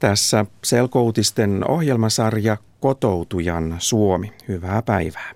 [0.00, 4.32] Tässä selkoutisten ohjelmasarja Kotoutujan Suomi.
[4.48, 5.32] Hyvää päivää.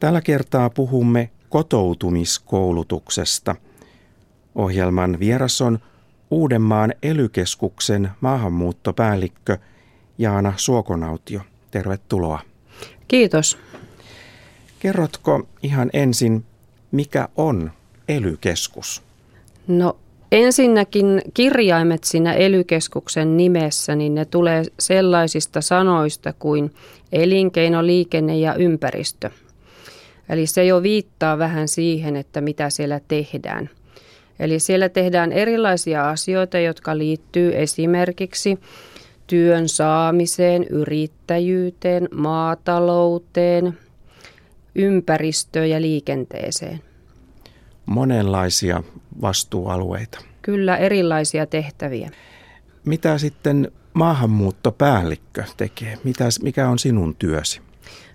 [0.00, 3.56] Tällä kertaa puhumme kotoutumiskoulutuksesta.
[4.54, 5.78] Ohjelman vieras on
[6.30, 9.58] Uudenmaan elykeskuksen maahanmuuttopäällikkö
[10.18, 11.40] Jaana Suokonautio.
[11.70, 12.40] Tervetuloa.
[13.08, 13.58] Kiitos.
[14.78, 16.44] Kerrotko ihan ensin,
[16.90, 17.72] mikä on
[18.08, 19.02] elykeskus?
[19.66, 19.96] No
[20.32, 26.74] ensinnäkin kirjaimet siinä elykeskuksen nimessä, niin ne tulee sellaisista sanoista kuin
[27.12, 29.30] elinkeino, liikenne ja ympäristö.
[30.28, 33.70] Eli se jo viittaa vähän siihen, että mitä siellä tehdään.
[34.38, 38.58] Eli siellä tehdään erilaisia asioita, jotka liittyy esimerkiksi
[39.26, 43.78] työn saamiseen, yrittäjyyteen, maatalouteen,
[44.74, 46.80] ympäristöön ja liikenteeseen.
[47.86, 48.82] Monenlaisia
[49.22, 50.29] vastuualueita.
[50.42, 52.10] Kyllä, erilaisia tehtäviä.
[52.84, 55.98] Mitä sitten maahanmuuttopäällikkö tekee?
[56.04, 57.60] Mitäs, mikä on sinun työsi?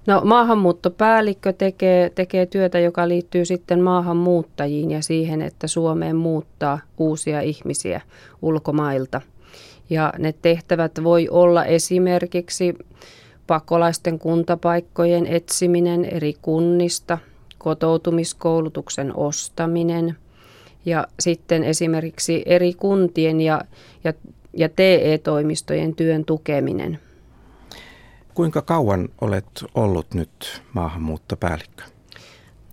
[0.07, 7.41] No maahanmuuttopäällikkö tekee, tekee työtä, joka liittyy sitten maahanmuuttajiin ja siihen, että Suomeen muuttaa uusia
[7.41, 8.01] ihmisiä
[8.41, 9.21] ulkomailta.
[9.89, 12.77] Ja ne tehtävät voi olla esimerkiksi
[13.47, 17.17] pakolaisten kuntapaikkojen etsiminen eri kunnista,
[17.57, 20.17] kotoutumiskoulutuksen ostaminen
[20.85, 23.61] ja sitten esimerkiksi eri kuntien ja,
[24.03, 24.13] ja,
[24.53, 26.99] ja TE-toimistojen työn tukeminen.
[28.33, 31.83] Kuinka kauan olet ollut nyt maahanmuuttopäällikkö?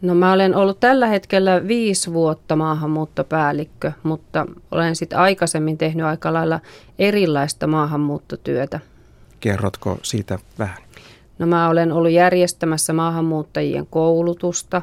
[0.03, 6.33] No mä olen ollut tällä hetkellä viisi vuotta maahanmuuttopäällikkö, mutta olen sitten aikaisemmin tehnyt aika
[6.33, 6.61] lailla
[6.99, 8.81] erilaista maahanmuuttotyötä.
[9.41, 10.79] Kerrotko siitä vähän?
[11.39, 14.83] No mä olen ollut järjestämässä maahanmuuttajien koulutusta.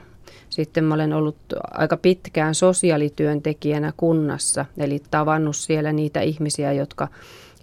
[0.49, 1.37] Sitten mä olen ollut
[1.71, 7.07] aika pitkään sosiaalityöntekijänä kunnassa, eli tavannut siellä niitä ihmisiä, jotka,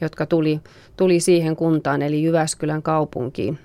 [0.01, 0.61] jotka tuli,
[0.97, 3.59] tuli siihen kuntaan, eli Jyväskylän kaupunkiin,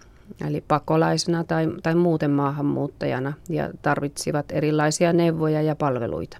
[0.47, 6.37] eli pakolaisena tai, tai muuten maahanmuuttajana, ja tarvitsivat erilaisia neuvoja ja palveluita.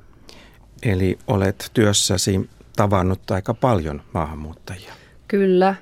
[0.84, 4.94] Eli olet työssäsi tavannut aika paljon maahanmuuttajia.
[5.28, 5.75] Kyllä,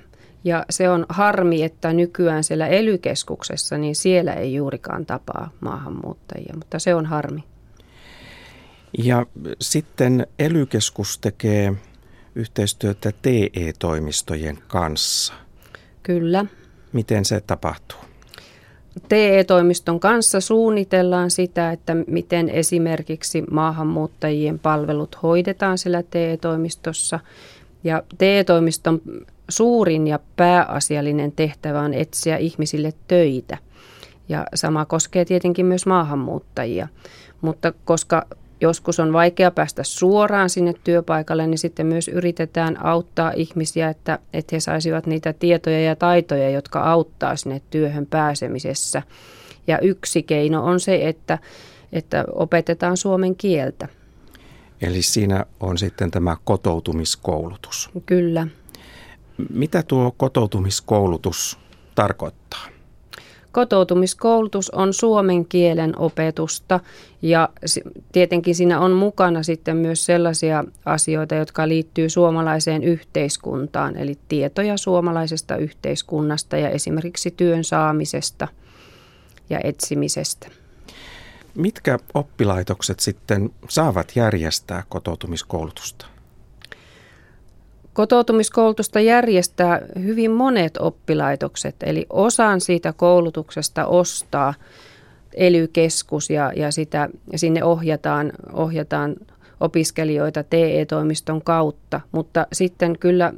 [0.44, 6.79] ja se on harmi, että nykyään siellä elykeskuksessa, niin siellä ei juurikaan tapaa maahanmuuttajia, mutta
[6.79, 7.44] se on harmi.
[8.97, 9.25] Ja
[9.61, 11.73] sitten elykeskus tekee
[12.35, 15.33] yhteistyötä TE-toimistojen kanssa.
[16.03, 16.45] Kyllä.
[16.94, 17.99] Miten se tapahtuu?
[19.09, 27.19] TE-toimiston kanssa suunnitellaan sitä, että miten esimerkiksi maahanmuuttajien palvelut hoidetaan siellä TE-toimistossa.
[27.83, 29.01] Ja TE-toimiston
[29.49, 33.57] suurin ja pääasiallinen tehtävä on etsiä ihmisille töitä.
[34.29, 36.87] Ja sama koskee tietenkin myös maahanmuuttajia.
[37.41, 38.25] Mutta koska
[38.61, 44.55] joskus on vaikea päästä suoraan sinne työpaikalle, niin sitten myös yritetään auttaa ihmisiä, että, että
[44.55, 49.01] he saisivat niitä tietoja ja taitoja, jotka auttaa sinne työhön pääsemisessä.
[49.67, 51.37] Ja yksi keino on se, että,
[51.91, 53.87] että opetetaan suomen kieltä.
[54.81, 57.89] Eli siinä on sitten tämä kotoutumiskoulutus.
[58.05, 58.47] Kyllä.
[59.50, 61.59] Mitä tuo kotoutumiskoulutus
[61.95, 62.67] tarkoittaa?
[63.51, 66.79] Kotoutumiskoulutus on suomen kielen opetusta
[67.22, 67.49] ja
[68.11, 75.57] tietenkin siinä on mukana sitten myös sellaisia asioita, jotka liittyy suomalaiseen yhteiskuntaan, eli tietoja suomalaisesta
[75.57, 78.47] yhteiskunnasta ja esimerkiksi työn saamisesta
[79.49, 80.47] ja etsimisestä.
[81.55, 86.05] Mitkä oppilaitokset sitten saavat järjestää kotoutumiskoulutusta?
[87.99, 94.53] Kotoutumiskoulutusta järjestää hyvin monet oppilaitokset, eli osan siitä koulutuksesta ostaa
[95.33, 99.15] elykeskus ja, ja sitä, sinne ohjataan, ohjataan
[99.59, 103.33] opiskelijoita TE-toimiston kautta, mutta sitten kyllä,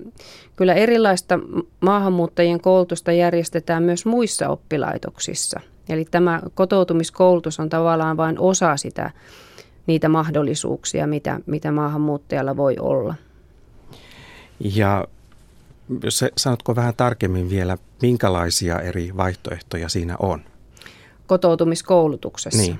[0.55, 1.39] kyllä erilaista
[1.79, 5.59] maahanmuuttajien koulutusta järjestetään myös muissa oppilaitoksissa.
[5.89, 9.11] Eli tämä kotoutumiskoulutus on tavallaan vain osa sitä,
[9.87, 13.15] niitä mahdollisuuksia, mitä, mitä maahanmuuttajalla voi olla.
[14.63, 15.07] Ja
[16.03, 20.41] jos sanotko vähän tarkemmin vielä, minkälaisia eri vaihtoehtoja siinä on?
[21.27, 22.61] Kotoutumiskoulutuksessa.
[22.61, 22.79] Niin.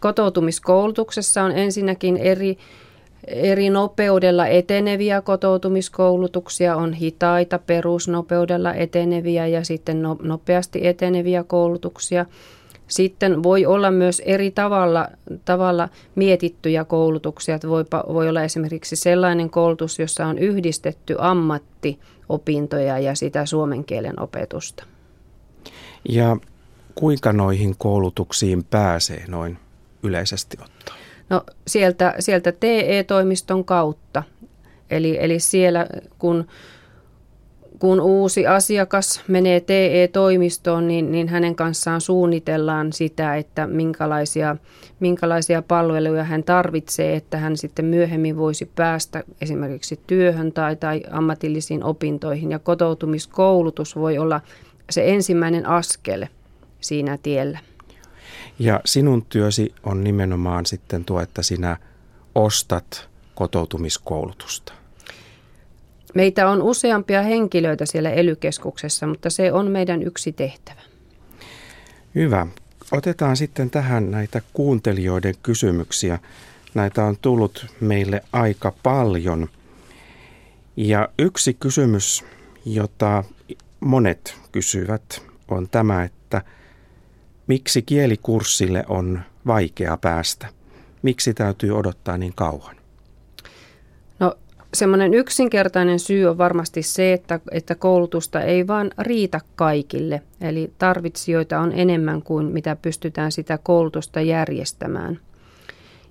[0.00, 2.58] Kotoutumiskoulutuksessa on ensinnäkin eri,
[3.26, 12.26] eri nopeudella eteneviä kotoutumiskoulutuksia, on hitaita perusnopeudella eteneviä ja sitten no, nopeasti eteneviä koulutuksia–
[12.88, 15.08] sitten voi olla myös eri tavalla,
[15.44, 17.54] tavalla mietittyjä koulutuksia.
[17.54, 24.20] Että voi, voi olla esimerkiksi sellainen koulutus, jossa on yhdistetty ammattiopintoja ja sitä suomen kielen
[24.20, 24.84] opetusta.
[26.08, 26.36] Ja
[26.94, 29.58] kuinka noihin koulutuksiin pääsee noin
[30.02, 30.98] yleisesti ottaen?
[31.30, 34.22] No sieltä, sieltä TE-toimiston kautta.
[34.90, 35.86] Eli, eli siellä
[36.18, 36.46] kun
[37.78, 44.56] kun uusi asiakas menee TE-toimistoon, niin, niin hänen kanssaan suunnitellaan sitä, että minkälaisia,
[45.00, 51.84] minkälaisia palveluja hän tarvitsee, että hän sitten myöhemmin voisi päästä esimerkiksi työhön tai, tai ammatillisiin
[51.84, 52.50] opintoihin.
[52.50, 54.40] Ja kotoutumiskoulutus voi olla
[54.90, 56.26] se ensimmäinen askel
[56.80, 57.58] siinä tiellä.
[58.58, 61.76] Ja sinun työsi on nimenomaan sitten tuo, että sinä
[62.34, 64.72] ostat kotoutumiskoulutusta.
[66.14, 70.80] Meitä on useampia henkilöitä siellä elykeskuksessa, mutta se on meidän yksi tehtävä.
[72.14, 72.46] Hyvä.
[72.92, 76.18] Otetaan sitten tähän näitä kuuntelijoiden kysymyksiä.
[76.74, 79.48] Näitä on tullut meille aika paljon.
[80.76, 82.24] Ja yksi kysymys,
[82.66, 83.24] jota
[83.80, 86.42] monet kysyvät, on tämä, että
[87.46, 90.46] miksi kielikurssille on vaikea päästä?
[91.02, 92.83] Miksi täytyy odottaa niin kauan?
[94.74, 100.22] Semmoinen yksinkertainen syy on varmasti se, että, että koulutusta ei vaan riitä kaikille.
[100.40, 105.18] Eli tarvitsijoita on enemmän kuin mitä pystytään sitä koulutusta järjestämään.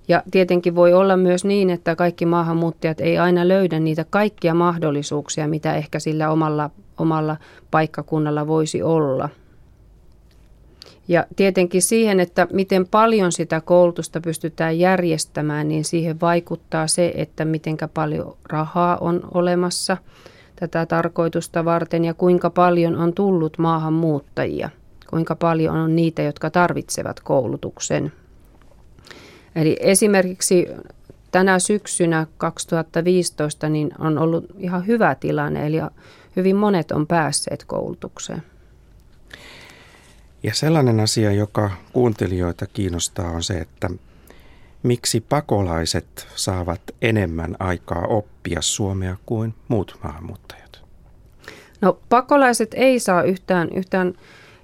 [0.08, 5.48] Ja tietenkin voi olla myös niin, että kaikki maahanmuuttajat ei aina löydä niitä kaikkia mahdollisuuksia,
[5.48, 7.36] mitä ehkä sillä omalla, omalla
[7.70, 9.28] paikkakunnalla voisi olla–
[11.08, 17.44] ja tietenkin siihen, että miten paljon sitä koulutusta pystytään järjestämään, niin siihen vaikuttaa se, että
[17.44, 19.96] miten paljon rahaa on olemassa
[20.56, 24.70] tätä tarkoitusta varten ja kuinka paljon on tullut maahanmuuttajia,
[25.10, 28.12] kuinka paljon on niitä, jotka tarvitsevat koulutuksen.
[29.56, 30.68] Eli esimerkiksi
[31.30, 35.76] tänä syksynä 2015 niin on ollut ihan hyvä tilanne, eli
[36.36, 38.42] hyvin monet on päässeet koulutukseen.
[40.44, 43.90] Ja sellainen asia, joka kuuntelijoita kiinnostaa, on se, että
[44.82, 50.82] miksi pakolaiset saavat enemmän aikaa oppia suomea kuin muut maahanmuuttajat?
[51.80, 54.14] No pakolaiset ei saa yhtään, yhtään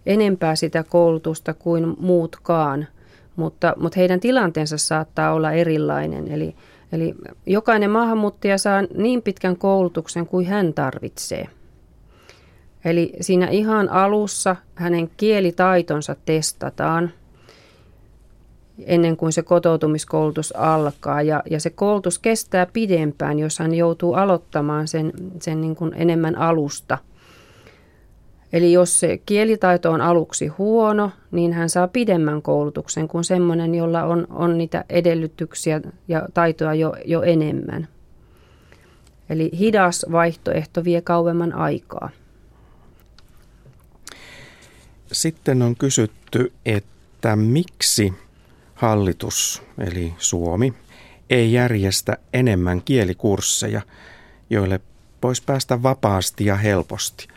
[0.06, 2.87] enempää sitä koulutusta kuin muutkaan,
[3.37, 6.29] mutta, mutta heidän tilanteensa saattaa olla erilainen.
[6.29, 6.56] Eli,
[6.93, 7.15] eli
[7.47, 11.49] jokainen maahanmuuttaja saa niin pitkän koulutuksen kuin hän tarvitsee–
[12.85, 17.11] Eli siinä ihan alussa hänen kielitaitonsa testataan
[18.87, 21.23] ennen kuin se kotoutumiskoulutus alkaa.
[21.23, 26.38] Ja, ja se koulutus kestää pidempään, jos hän joutuu aloittamaan sen, sen niin kuin enemmän
[26.38, 26.99] alusta.
[28.53, 34.05] Eli jos se kielitaito on aluksi huono, niin hän saa pidemmän koulutuksen kuin semmoinen, jolla
[34.05, 37.88] on, on niitä edellytyksiä ja taitoja jo, jo enemmän.
[39.31, 42.11] Eli hidas vaihtoehto vie kauemman aikaa.
[45.12, 48.15] Sitten on kysytty, että miksi
[48.75, 50.75] hallitus, eli Suomi,
[51.31, 53.83] ei järjestä enemmän kielikursseja,
[54.51, 54.81] joille
[55.23, 57.29] voisi päästä vapaasti ja helposti,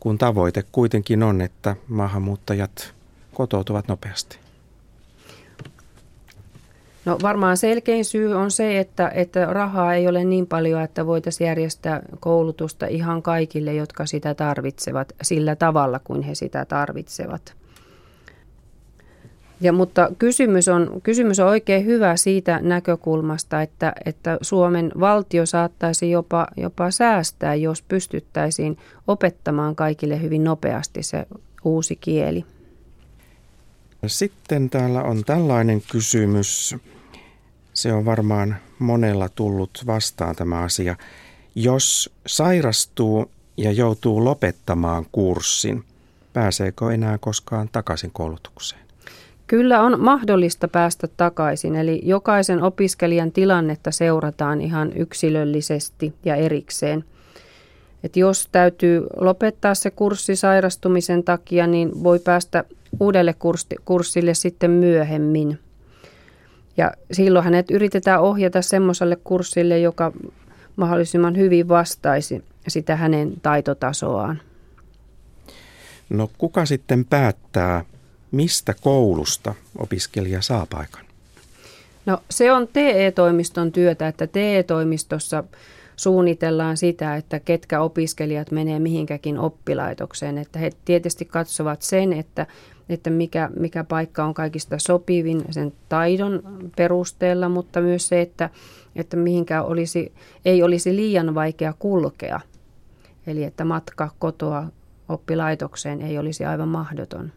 [0.00, 2.94] kun tavoite kuitenkin on, että maahanmuuttajat
[3.34, 4.45] kotoutuvat nopeasti.
[7.06, 11.48] No varmaan selkein syy on se, että, että rahaa ei ole niin paljon, että voitaisiin
[11.48, 17.54] järjestää koulutusta ihan kaikille, jotka sitä tarvitsevat sillä tavalla kuin he sitä tarvitsevat.
[19.60, 26.10] Ja, mutta kysymys on, kysymys on oikein hyvä siitä näkökulmasta, että, että Suomen valtio saattaisi
[26.10, 31.26] jopa, jopa säästää, jos pystyttäisiin opettamaan kaikille hyvin nopeasti se
[31.64, 32.44] uusi kieli.
[34.06, 36.76] Sitten täällä on tällainen kysymys.
[37.76, 40.96] Se on varmaan monella tullut vastaan tämä asia.
[41.54, 45.84] Jos sairastuu ja joutuu lopettamaan kurssin,
[46.32, 48.82] pääseekö enää koskaan takaisin koulutukseen?
[49.46, 57.04] Kyllä on mahdollista päästä takaisin, eli jokaisen opiskelijan tilannetta seurataan ihan yksilöllisesti ja erikseen.
[58.04, 62.64] Et jos täytyy lopettaa se kurssi sairastumisen takia, niin voi päästä
[63.00, 63.34] uudelle
[63.84, 65.58] kurssille sitten myöhemmin.
[66.76, 70.12] Ja silloin hänet yritetään ohjata semmoiselle kurssille, joka
[70.76, 74.40] mahdollisimman hyvin vastaisi sitä hänen taitotasoaan.
[76.10, 77.84] No kuka sitten päättää,
[78.30, 81.04] mistä koulusta opiskelija saa paikan?
[82.06, 85.44] No se on TE-toimiston työtä, että TE-toimistossa
[85.96, 90.38] suunnitellaan sitä, että ketkä opiskelijat menee mihinkäkin oppilaitokseen.
[90.38, 92.46] Että he tietysti katsovat sen, että
[92.88, 96.42] että mikä, mikä paikka on kaikista sopivin sen taidon
[96.76, 98.50] perusteella, mutta myös se, että,
[98.96, 100.12] että mihinkä olisi,
[100.44, 102.40] ei olisi liian vaikea kulkea.
[103.26, 104.66] Eli että matka kotoa
[105.08, 107.32] oppilaitokseen ei olisi aivan mahdoton.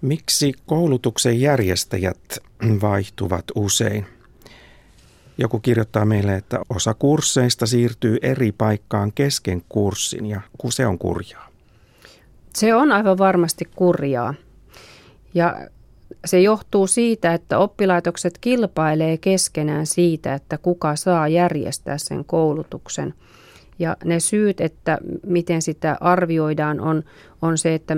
[0.00, 2.38] Miksi koulutuksen järjestäjät
[2.80, 4.06] vaihtuvat usein?
[5.38, 10.40] Joku kirjoittaa meille, että osa kursseista siirtyy eri paikkaan kesken kurssin ja
[10.70, 11.49] se on kurjaa.
[12.54, 14.34] Se on aivan varmasti kurjaa.
[15.34, 15.68] Ja
[16.24, 23.14] se johtuu siitä, että oppilaitokset kilpailee keskenään siitä, että kuka saa järjestää sen koulutuksen.
[23.78, 27.02] Ja ne syyt, että miten sitä arvioidaan, on,
[27.42, 27.96] on se, että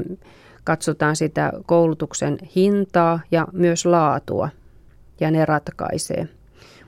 [0.65, 4.49] katsotaan sitä koulutuksen hintaa ja myös laatua,
[5.21, 6.29] ja ne ratkaisee.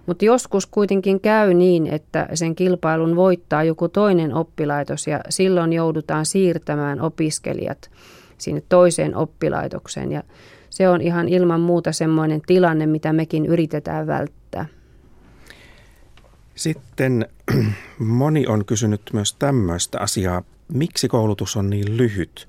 [0.06, 6.26] Mutta joskus kuitenkin käy niin, että sen kilpailun voittaa joku toinen oppilaitos ja silloin joudutaan
[6.26, 7.90] siirtämään opiskelijat
[8.38, 10.12] sinne toiseen oppilaitokseen.
[10.12, 10.22] Ja
[10.70, 14.66] se on ihan ilman muuta semmoinen tilanne, mitä mekin yritetään välttää.
[16.54, 17.28] Sitten
[17.98, 20.42] moni on kysynyt myös tämmöistä asiaa.
[20.72, 22.48] Miksi koulutus on niin lyhyt?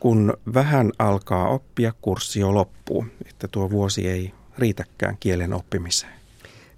[0.00, 6.12] Kun vähän alkaa oppia, kurssi jo loppuu, että tuo vuosi ei riitäkään kielen oppimiseen.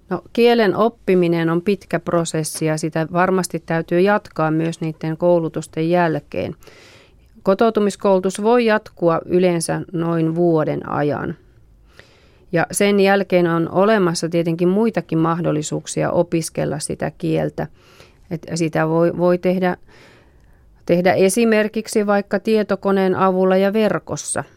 [0.09, 6.55] No, kielen oppiminen on pitkä prosessi ja sitä varmasti täytyy jatkaa myös niiden koulutusten jälkeen.
[7.43, 11.35] Kotoutumiskoulutus voi jatkua yleensä noin vuoden ajan.
[12.51, 17.67] Ja sen jälkeen on olemassa tietenkin muitakin mahdollisuuksia opiskella sitä kieltä.
[18.31, 19.77] että sitä voi, voi tehdä,
[20.85, 24.43] tehdä esimerkiksi vaikka tietokoneen avulla ja verkossa–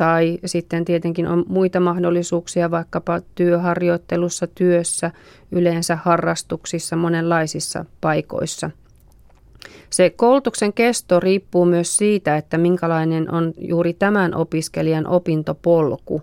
[0.00, 5.10] tai sitten tietenkin on muita mahdollisuuksia vaikkapa työharjoittelussa, työssä,
[5.52, 8.70] yleensä harrastuksissa, monenlaisissa paikoissa.
[9.90, 16.22] Se koulutuksen kesto riippuu myös siitä, että minkälainen on juuri tämän opiskelijan opintopolku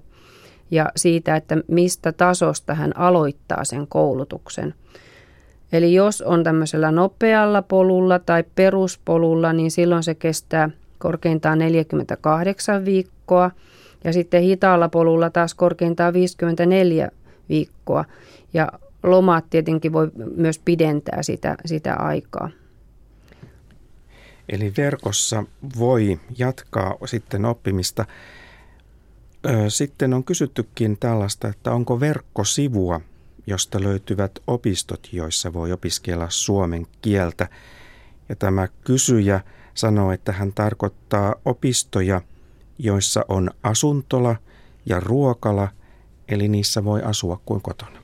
[0.71, 4.73] ja siitä, että mistä tasosta hän aloittaa sen koulutuksen.
[5.71, 13.51] Eli jos on tämmöisellä nopealla polulla tai peruspolulla, niin silloin se kestää korkeintaan 48 viikkoa
[14.03, 17.09] ja sitten hitaalla polulla taas korkeintaan 54
[17.49, 18.05] viikkoa.
[18.53, 18.71] Ja
[19.03, 22.49] lomat tietenkin voi myös pidentää sitä, sitä aikaa.
[24.49, 25.43] Eli verkossa
[25.79, 28.05] voi jatkaa sitten oppimista.
[29.67, 33.01] Sitten on kysyttykin tällaista, että onko verkkosivua,
[33.47, 37.47] josta löytyvät opistot, joissa voi opiskella suomen kieltä.
[38.29, 39.41] Ja tämä kysyjä
[39.77, 42.21] sanoo, että hän tarkoittaa opistoja,
[42.79, 44.35] joissa on asuntola
[44.85, 45.67] ja ruokala,
[46.27, 47.97] eli niissä voi asua kuin kotona.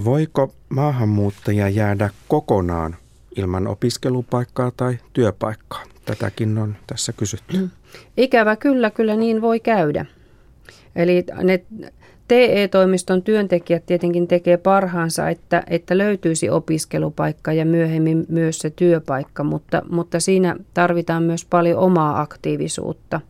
[0.04, 2.96] Voiko maahanmuuttaja jäädä kokonaan
[3.36, 5.84] ilman opiskelupaikkaa tai työpaikkaa?
[6.06, 7.70] Tätäkin on tässä kysytty.
[8.18, 10.06] Ikävä kyllä, kyllä niin voi käydä.
[10.96, 11.64] Eli ne
[12.28, 19.82] TE-toimiston työntekijät tietenkin tekee parhaansa, että, että löytyisi opiskelupaikka ja myöhemmin myös se työpaikka, mutta,
[19.90, 23.22] mutta siinä tarvitaan myös paljon omaa aktiivisuutta.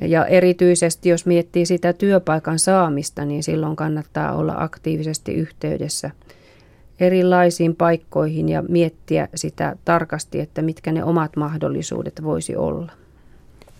[0.00, 6.10] Ja erityisesti jos miettii sitä työpaikan saamista, niin silloin kannattaa olla aktiivisesti yhteydessä
[7.00, 12.92] erilaisiin paikkoihin ja miettiä sitä tarkasti, että mitkä ne omat mahdollisuudet voisi olla.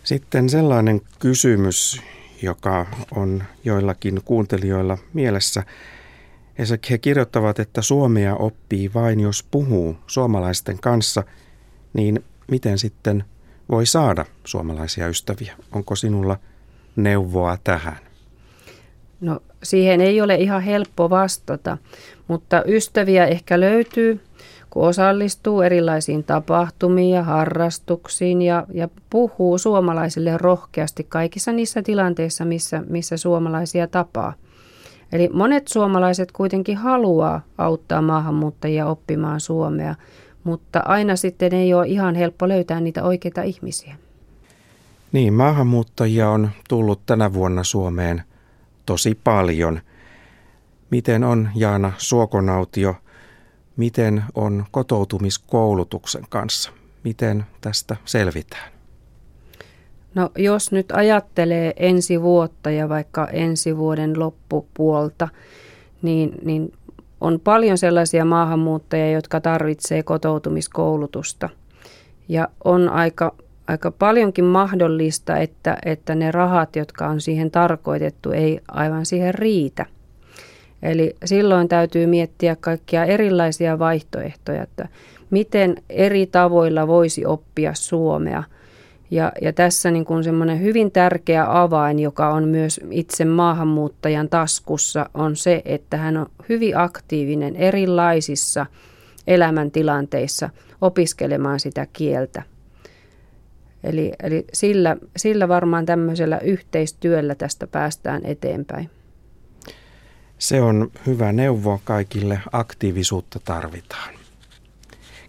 [0.04, 2.02] Sitten sellainen kysymys,
[2.43, 5.63] joka on joillakin kuuntelijoilla mielessä.
[6.91, 11.25] He kirjoittavat, että suomea oppii vain jos puhuu suomalaisten kanssa,
[11.93, 13.25] niin miten sitten
[13.71, 15.57] voi saada suomalaisia ystäviä?
[15.73, 16.39] Onko sinulla
[16.97, 17.99] neuvoa tähän?
[19.21, 21.79] No siihen ei ole ihan helppo vastata,
[22.29, 24.21] mutta ystäviä ehkä löytyy
[24.71, 32.83] kun osallistuu erilaisiin tapahtumiin ja harrastuksiin ja, ja puhuu suomalaisille rohkeasti kaikissa niissä tilanteissa, missä,
[32.89, 34.35] missä suomalaisia tapaa.
[35.12, 39.95] Eli monet suomalaiset kuitenkin haluaa auttaa maahanmuuttajia oppimaan suomea,
[40.45, 43.97] mutta aina sitten ei ole ihan helppo löytää niitä oikeita ihmisiä.
[45.12, 48.23] Niin, maahanmuuttajia on tullut tänä vuonna Suomeen
[48.87, 49.81] tosi paljon.
[50.91, 52.95] Miten on, Jaana Suokonautio,
[53.81, 56.71] miten on kotoutumiskoulutuksen kanssa?
[57.05, 58.73] Miten tästä selvitään?
[60.15, 65.29] No jos nyt ajattelee ensi vuotta ja vaikka ensi vuoden loppupuolta,
[66.03, 66.73] niin, niin
[67.21, 71.49] on paljon sellaisia maahanmuuttajia, jotka tarvitsee kotoutumiskoulutusta.
[72.29, 73.35] Ja on aika,
[73.67, 79.87] aika paljonkin mahdollista, että, että ne rahat, jotka on siihen tarkoitettu, ei aivan siihen riitä–
[80.83, 84.89] Eli silloin täytyy miettiä kaikkia erilaisia vaihtoehtoja, että
[85.31, 88.43] miten eri tavoilla voisi oppia suomea.
[89.11, 95.11] Ja, ja tässä niin kuin semmoinen hyvin tärkeä avain, joka on myös itse maahanmuuttajan taskussa,
[95.15, 98.67] on se, että hän on hyvin aktiivinen erilaisissa
[99.27, 102.43] elämäntilanteissa opiskelemaan sitä kieltä.
[103.85, 108.91] Eli, eli sillä, sillä varmaan tämmöisellä yhteistyöllä tästä päästään eteenpäin.
[110.41, 112.41] Se on hyvä neuvo kaikille.
[112.53, 114.15] Aktiivisuutta tarvitaan.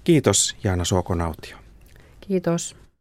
[0.04, 1.58] Kiitos Jaana Suokonautio.
[2.22, 2.81] Kiitos.